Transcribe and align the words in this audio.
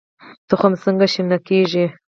تخم 0.49 0.73
څنګه 0.83 1.05
شنه 1.13 1.37
کیږي؟ 1.47 1.85